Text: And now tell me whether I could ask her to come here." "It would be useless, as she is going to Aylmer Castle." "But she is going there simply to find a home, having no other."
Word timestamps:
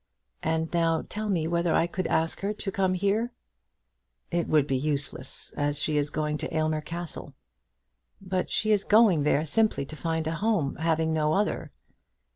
And 0.41 0.73
now 0.73 1.03
tell 1.07 1.29
me 1.29 1.47
whether 1.47 1.75
I 1.75 1.85
could 1.85 2.07
ask 2.07 2.39
her 2.39 2.53
to 2.53 2.71
come 2.71 2.95
here." 2.95 3.31
"It 4.31 4.47
would 4.47 4.65
be 4.65 4.75
useless, 4.75 5.53
as 5.55 5.77
she 5.77 5.95
is 5.95 6.09
going 6.09 6.39
to 6.39 6.51
Aylmer 6.51 6.81
Castle." 6.81 7.35
"But 8.19 8.49
she 8.49 8.71
is 8.71 8.83
going 8.83 9.21
there 9.21 9.45
simply 9.45 9.85
to 9.85 9.95
find 9.95 10.25
a 10.25 10.31
home, 10.37 10.75
having 10.77 11.13
no 11.13 11.33
other." 11.33 11.71